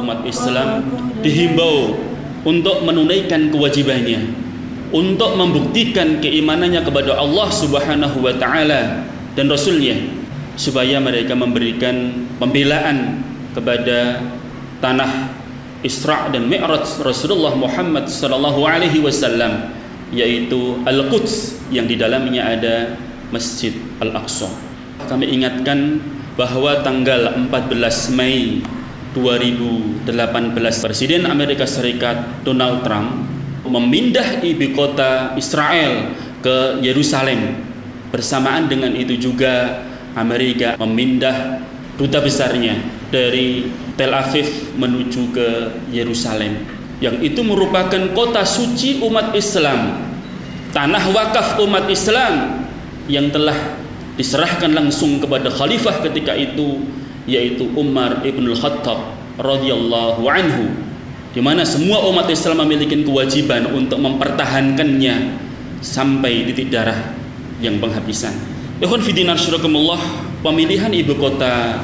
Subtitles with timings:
[0.00, 0.68] umat Islam
[1.20, 1.92] dihimbau
[2.48, 4.32] untuk menunaikan kewajibannya
[4.88, 9.04] untuk membuktikan keimanannya kepada Allah Subhanahu wa taala
[9.36, 10.00] dan rasulnya
[10.56, 13.20] supaya mereka memberikan pembelaan
[13.52, 14.24] kepada
[14.80, 15.36] tanah
[15.84, 19.70] Isra dan Mi'raj Rasulullah Muhammad sallallahu alaihi wasallam
[20.10, 22.96] yaitu Al-Quds yang di dalamnya ada
[23.28, 24.67] Masjid Al-Aqsa.
[25.08, 26.04] Kami ingatkan
[26.36, 28.60] bahwa tanggal 14 Mei
[29.16, 30.04] 2018
[30.84, 33.24] Presiden Amerika Serikat Donald Trump
[33.64, 36.12] memindah ibu kota Israel
[36.44, 37.64] ke Yerusalem.
[38.12, 41.64] Bersamaan dengan itu juga Amerika memindah
[41.96, 42.76] duta besarnya
[43.08, 45.48] dari Tel Aviv menuju ke
[45.90, 46.68] Yerusalem.
[47.00, 50.04] Yang itu merupakan kota suci umat Islam.
[50.70, 52.64] Tanah wakaf umat Islam
[53.08, 53.56] yang telah
[54.18, 56.82] diserahkan langsung kepada khalifah ketika itu
[57.30, 60.74] yaitu Umar ibn al-Khattab radhiyallahu anhu
[61.30, 65.38] di mana semua umat Islam memiliki kewajiban untuk mempertahankannya
[65.78, 67.14] sampai titik darah
[67.62, 68.34] yang penghabisan.
[68.82, 69.98] Ikhwan fidinar syurakumullah,
[70.42, 71.78] pemilihan ibu kota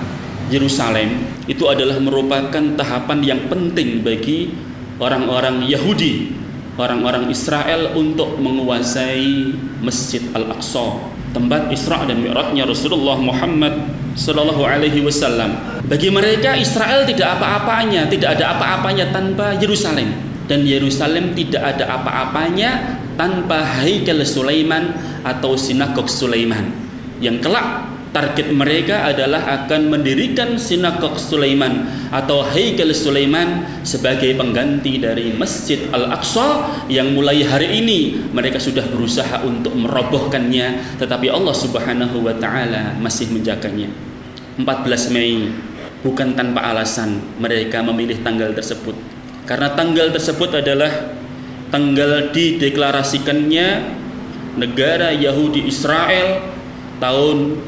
[0.51, 4.51] Yerusalem itu adalah merupakan tahapan yang penting bagi
[4.99, 6.35] orang-orang Yahudi,
[6.81, 9.55] orang-orang Israel untuk menguasai
[9.85, 13.75] Masjid Al-Aqsa, tempat Isra dan Mi'rajnya Rasulullah Muhammad
[14.15, 15.83] Sallallahu Alaihi Wasallam.
[15.91, 23.01] Bagi mereka Israel tidak apa-apanya, tidak ada apa-apanya tanpa Yerusalem dan Yerusalem tidak ada apa-apanya
[23.17, 24.93] tanpa Haikal Sulaiman
[25.25, 26.69] atau Sinagog Sulaiman
[27.19, 31.83] yang kelak target mereka adalah akan mendirikan sinagog Sulaiman
[32.15, 39.43] atau Haikal Sulaiman sebagai pengganti dari Masjid Al-Aqsa yang mulai hari ini mereka sudah berusaha
[39.43, 43.91] untuk merobohkannya tetapi Allah Subhanahu wa taala masih menjaganya.
[44.63, 45.51] 14 Mei
[46.07, 48.95] bukan tanpa alasan mereka memilih tanggal tersebut
[49.51, 51.19] karena tanggal tersebut adalah
[51.75, 53.99] tanggal dideklarasikannya
[54.55, 56.39] negara Yahudi Israel
[57.03, 57.59] tahun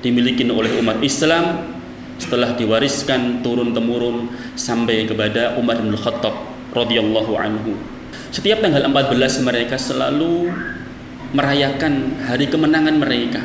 [0.00, 1.76] dimiliki oleh umat Islam
[2.16, 6.32] setelah diwariskan turun temurun sampai kepada Umar bin Khattab
[6.72, 7.76] radhiyallahu anhu.
[8.32, 10.48] Setiap tanggal 14 mereka selalu
[11.36, 13.44] merayakan hari kemenangan mereka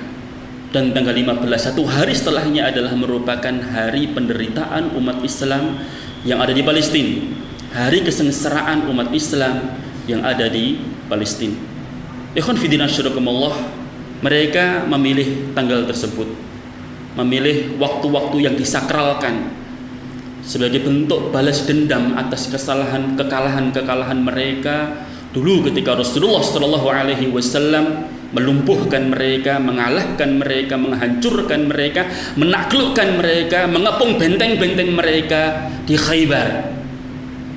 [0.78, 5.82] dan tanggal 15 satu hari setelahnya adalah merupakan hari penderitaan umat Islam
[6.22, 7.18] yang ada di Palestina
[7.74, 9.74] hari kesengsaraan umat Islam
[10.06, 10.78] yang ada di
[11.10, 11.58] Palestina
[12.38, 13.88] ikhwan fidina syurakumullah
[14.18, 16.26] mereka memilih tanggal tersebut.
[17.18, 19.54] Memilih waktu-waktu yang disakralkan
[20.46, 25.06] sebagai bentuk balas dendam atas kesalahan kekalahan-kekalahan mereka.
[25.34, 34.20] Dulu ketika Rasulullah Shallallahu Alaihi Wasallam melumpuhkan mereka, mengalahkan mereka, menghancurkan mereka, menaklukkan mereka, mengepung
[34.20, 36.76] benteng-benteng mereka di Khaybar.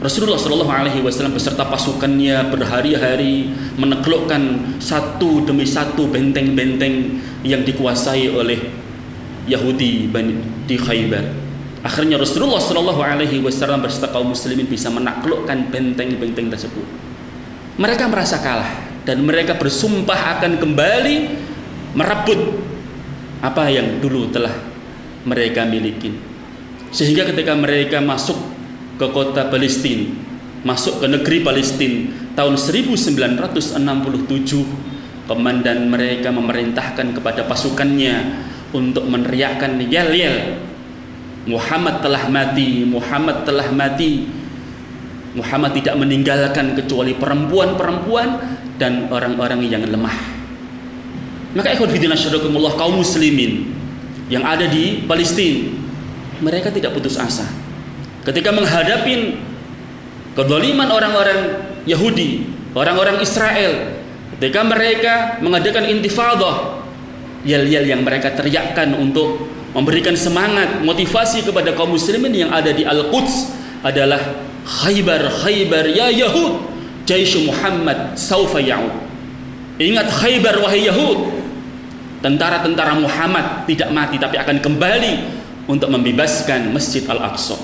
[0.00, 8.64] Rasulullah Shallallahu Alaihi Wasallam beserta pasukannya berhari-hari menaklukkan satu demi satu benteng-benteng yang dikuasai oleh
[9.44, 10.08] Yahudi
[10.64, 11.24] di Khaybar.
[11.84, 16.86] Akhirnya Rasulullah Shallallahu Alaihi Wasallam beserta kaum muslimin bisa menaklukkan benteng-benteng tersebut.
[17.76, 21.16] Mereka merasa kalah dan mereka bersumpah akan kembali
[21.96, 22.40] merebut
[23.40, 24.52] apa yang dulu telah
[25.24, 26.12] mereka miliki.
[26.90, 28.36] Sehingga ketika mereka masuk
[29.00, 30.10] ke kota Palestina,
[30.66, 33.80] masuk ke negeri Palestina tahun 1967,
[35.30, 38.44] komandan mereka memerintahkan kepada pasukannya
[38.74, 40.58] untuk meneriakkan yel-yel
[41.48, 44.39] Muhammad telah mati, Muhammad telah mati.
[45.34, 48.28] Muhammad tidak meninggalkan kecuali perempuan-perempuan
[48.80, 50.16] dan orang-orang yang lemah.
[51.54, 53.70] Maka ikhwan fillah syadakumullah kaum muslimin
[54.30, 55.80] yang ada di Palestina
[56.40, 57.44] mereka tidak putus asa.
[58.24, 59.36] Ketika menghadapi
[60.34, 61.40] kedoliman orang-orang
[61.84, 64.00] Yahudi, orang-orang Israel,
[64.36, 66.80] ketika mereka mengadakan intifadah,
[67.44, 73.34] yel-yel yang mereka teriakkan untuk memberikan semangat, motivasi kepada kaum muslimin yang ada di Al-Quds
[73.86, 76.60] adalah Khaybar, Khaybar ya Yahud,
[77.08, 78.92] Jaish Muhammad saufa ya'ud.
[79.80, 81.40] Ingat Khaybar wahai Yahud.
[82.20, 85.12] Tentara-tentara Muhammad tidak mati tapi akan kembali
[85.64, 87.56] untuk membebaskan Masjid Al-Aqsa.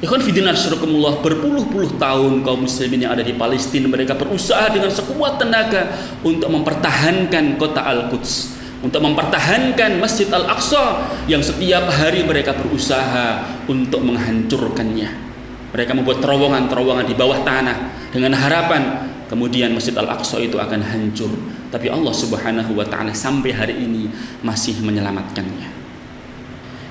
[0.00, 5.38] Ikhwan fidina syurukumullah berpuluh-puluh tahun kaum muslimin yang ada di Palestina mereka berusaha dengan sekuat
[5.38, 5.94] tenaga
[6.26, 15.31] untuk mempertahankan kota Al-Quds untuk mempertahankan Masjid Al-Aqsa yang setiap hari mereka berusaha untuk menghancurkannya.
[15.72, 21.32] Mereka membuat terowongan-terowongan di bawah tanah dengan harapan kemudian Masjid Al-Aqsa itu akan hancur.
[21.72, 24.12] Tapi Allah Subhanahu wa taala sampai hari ini
[24.44, 25.72] masih menyelamatkannya.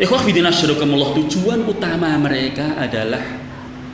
[0.01, 0.49] Ikhwah fillah
[1.13, 3.21] tujuan utama mereka adalah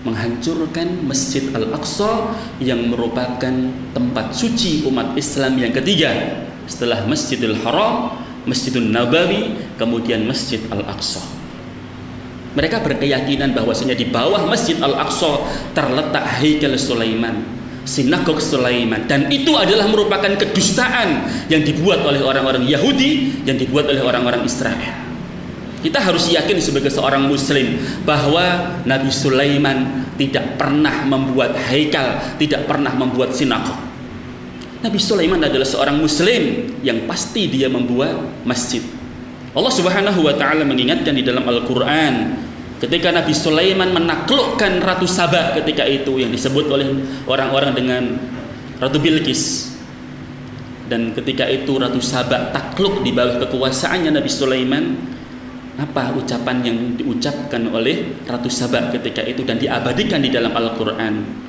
[0.07, 2.31] menghancurkan Masjid Al-Aqsa
[2.63, 3.51] yang merupakan
[3.91, 6.15] tempat suci umat Islam yang ketiga
[6.63, 8.15] setelah Masjidil Haram,
[8.47, 11.36] Masjidun Nabawi, kemudian Masjid Al-Aqsa.
[12.57, 15.45] Mereka berkeyakinan bahwasanya di bawah Masjid Al-Aqsa
[15.77, 17.45] terletak Haikal Sulaiman,
[17.85, 24.01] sinagog Sulaiman dan itu adalah merupakan kedustaan yang dibuat oleh orang-orang Yahudi yang dibuat oleh
[24.01, 25.05] orang-orang Israel.
[25.85, 32.89] Kita harus yakin sebagai seorang muslim bahwa Nabi Sulaiman tidak pernah membuat haikal, tidak pernah
[32.97, 33.77] membuat sinagog.
[34.81, 38.81] Nabi Sulaiman adalah seorang muslim yang pasti dia membuat masjid.
[39.53, 42.46] Allah Subhanahu wa taala mengingatkan di dalam Al-Qur'an
[42.77, 46.87] ketika Nabi Sulaiman menaklukkan Ratu Saba ketika itu yang disebut oleh
[47.25, 48.03] orang-orang dengan
[48.77, 49.73] Ratu Bilqis.
[50.87, 54.95] Dan ketika itu Ratu Saba takluk di bawah kekuasaannya Nabi Sulaiman,
[55.77, 61.45] apa ucapan yang diucapkan oleh Ratu Saba ketika itu dan diabadikan di dalam Al-Qur'an?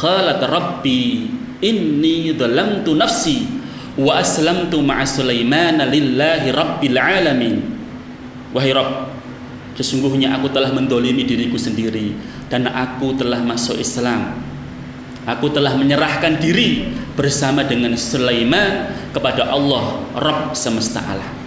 [0.00, 1.28] Qalat Rabbi
[1.60, 3.44] inni dhalamtu nafsi
[4.00, 7.56] wa aslamtu ma'a Sulaiman lillahi rabbil alamin
[8.56, 9.19] wahai Rabb
[9.80, 12.12] sesungguhnya aku telah mendolimi diriku sendiri
[12.52, 14.36] dan aku telah masuk Islam
[15.24, 21.40] aku telah menyerahkan diri bersama dengan Sulaiman kepada Allah Rabb semesta alam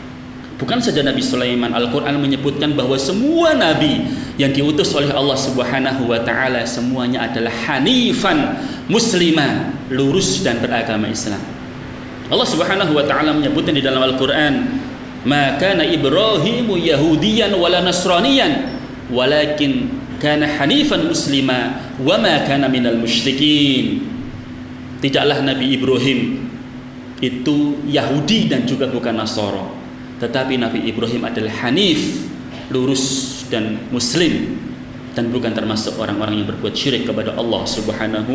[0.54, 4.06] Bukan saja Nabi Sulaiman, Al-Quran menyebutkan bahwa semua Nabi
[4.40, 11.42] yang diutus oleh Allah Subhanahu wa Ta'ala semuanya adalah hanifan muslimah lurus dan beragama Islam.
[12.32, 14.64] Allah Subhanahu wa taala menyebutkan di dalam Al-Qur'an,
[15.24, 18.80] "Ma kana Ibrahimu Yahudiyan wala Nasraniyan,
[19.12, 24.04] walakin kana hanifan muslima wa ma kana minal musyrikin."
[25.04, 26.48] Tidaklah Nabi Ibrahim
[27.20, 29.76] itu Yahudi dan juga bukan Nasoro.
[30.20, 32.28] Tetapi Nabi Ibrahim adalah hanif,
[32.72, 34.60] lurus dan muslim
[35.14, 38.34] dan bukan termasuk orang-orang yang berbuat syirik kepada Allah Subhanahu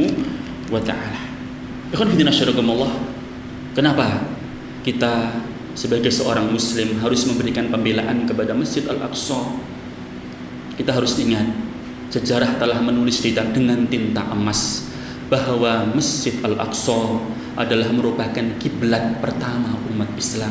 [0.70, 1.20] wa taala.
[1.90, 2.92] Ikhwan fillah
[3.74, 4.26] Kenapa
[4.82, 5.30] kita
[5.78, 9.38] sebagai seorang muslim harus memberikan pembelaan kepada Masjid Al-Aqsa?
[10.74, 11.46] Kita harus ingat
[12.10, 14.90] sejarah telah menulis dengan tinta emas
[15.30, 17.22] bahwa Masjid Al-Aqsa
[17.54, 20.50] adalah merupakan kiblat pertama umat Islam.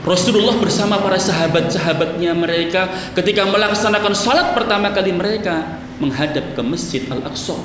[0.00, 7.56] Rasulullah bersama para sahabat-sahabatnya mereka ketika melaksanakan salat pertama kali mereka menghadap ke Masjid Al-Aqsa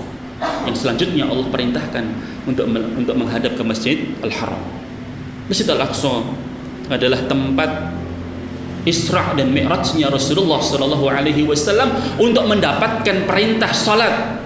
[0.68, 2.06] yang selanjutnya Allah perintahkan
[2.44, 4.60] untuk untuk menghadap ke Masjid Al-Haram.
[5.48, 6.28] Masjid Al-Aqsa
[6.90, 7.70] adalah tempat
[8.86, 14.46] Isra dan Mi'rajnya Rasulullah Shallallahu Alaihi Wasallam untuk mendapatkan perintah salat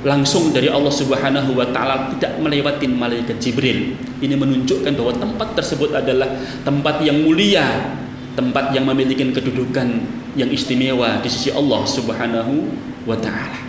[0.00, 3.92] langsung dari Allah Subhanahu Wa Taala tidak melewati malaikat Jibril.
[4.22, 6.30] Ini menunjukkan bahwa tempat tersebut adalah
[6.64, 7.92] tempat yang mulia,
[8.32, 9.88] tempat yang memiliki kedudukan
[10.38, 12.54] yang istimewa di sisi Allah Subhanahu
[13.04, 13.60] Wa Taala.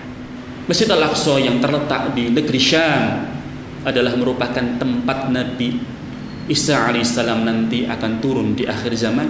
[0.71, 3.27] Masjid Al-Aqsa yang terletak di negeri Syam
[3.87, 5.96] adalah merupakan tempat Nabi
[6.47, 9.27] Isa alaihissalam nanti akan turun di akhir zaman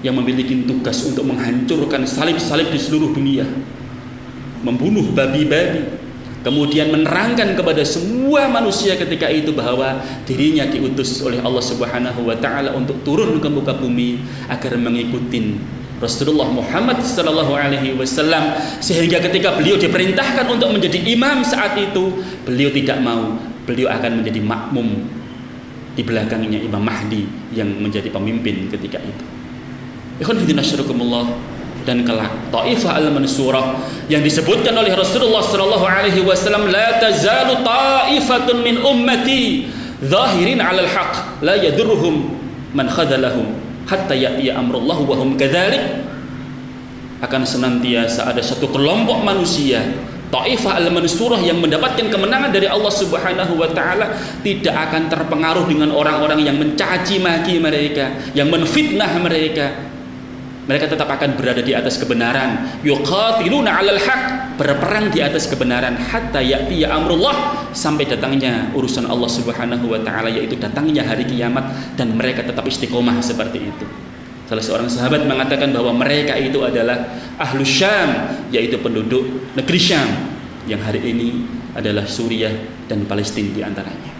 [0.00, 3.44] yang memiliki tugas untuk menghancurkan salib-salib di seluruh dunia
[4.64, 6.00] membunuh babi-babi
[6.40, 12.72] kemudian menerangkan kepada semua manusia ketika itu bahwa dirinya diutus oleh Allah Subhanahu wa taala
[12.72, 15.60] untuk turun ke muka bumi agar mengikuti
[16.00, 18.56] Rasulullah Muhammad sallallahu alaihi wasallam.
[18.80, 23.36] Sehingga ketika beliau diperintahkan untuk menjadi imam saat itu beliau tidak mau.
[23.68, 25.19] Beliau akan menjadi makmum
[25.94, 29.24] di belakangnya Imam Mahdi yang menjadi pemimpin ketika itu.
[30.20, 30.38] Ikhwan
[31.88, 33.80] dan kelak Taifah al-Mansurah
[34.12, 39.64] yang disebutkan oleh Rasulullah sallallahu alaihi wasallam la tazalu ta'ifatun min ummati
[40.04, 42.36] zahirin 'alal haqq la yadurruhum
[42.76, 43.56] man khadalahum
[43.88, 46.04] hatta ya'ti amrullah wa hum kadzalik
[47.20, 49.84] akan senantiasa ada satu kelompok manusia
[50.30, 54.14] Taifah al-Mansurah yang mendapatkan kemenangan dari Allah Subhanahu wa taala
[54.46, 59.90] tidak akan terpengaruh dengan orang-orang yang mencaci maki mereka, yang menfitnah mereka.
[60.70, 62.78] Mereka tetap akan berada di atas kebenaran.
[62.86, 69.26] Yuqatiluna 'alal haq, berperang di atas kebenaran hatta ya'ti ya amrullah sampai datangnya urusan Allah
[69.26, 74.09] Subhanahu wa taala yaitu datangnya hari kiamat dan mereka tetap istiqomah seperti itu.
[74.50, 77.06] Salah seorang sahabat mengatakan bahwa mereka itu adalah
[77.38, 80.10] ahlu Syam yaitu penduduk negeri Syam
[80.66, 82.50] yang hari ini adalah Suriah
[82.90, 84.10] dan Palestina di antaranya.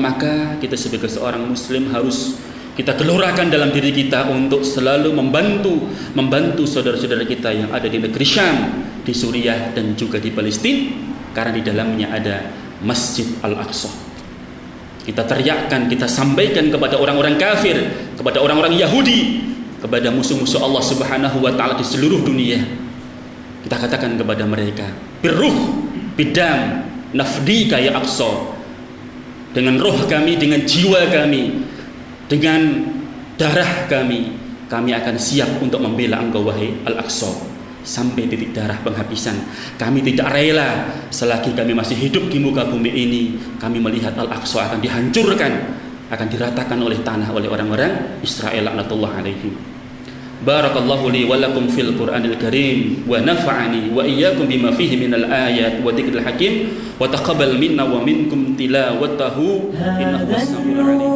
[0.00, 2.40] maka kita sebagai seorang muslim harus
[2.72, 8.24] kita gelurakan dalam diri kita untuk selalu membantu membantu saudara-saudara kita yang ada di negeri
[8.24, 8.56] Syam,
[9.04, 10.96] di Suriah dan juga di Palestina
[11.36, 12.48] karena di dalamnya ada
[12.80, 14.11] Masjid Al-Aqsa.
[15.02, 17.74] Kita teriakkan, kita sampaikan kepada orang-orang kafir,
[18.14, 19.42] kepada orang-orang Yahudi,
[19.82, 22.62] kepada musuh-musuh Allah Subhanahu wa taala di seluruh dunia.
[23.66, 24.86] Kita katakan kepada mereka,
[25.18, 25.82] "Birruh
[26.14, 28.54] bidam nafdika ya Aqsa."
[29.52, 31.66] Dengan roh kami, dengan jiwa kami,
[32.30, 32.88] dengan
[33.36, 34.32] darah kami
[34.72, 37.51] kami akan siap untuk membela engkau wahai Al-Aqsa
[37.82, 39.36] sampai titik darah penghabisan.
[39.78, 43.22] Kami tidak rela selagi kami masih hidup di muka bumi ini
[43.58, 45.52] kami melihat Al-Aqsa akan dihancurkan
[46.12, 49.56] akan diratakan oleh tanah oleh orang-orang Israel laknatullah alaihim.
[50.42, 55.78] Barakallahu li wa lakum fil Qur'anil Karim wa nafa'ani wa iyyakum bima fihi minal ayat
[55.86, 59.70] wa dzikril hakim wa taqabbal minna wa minkum tilawatahu
[60.02, 61.14] innahu was-sami'ul 'alim.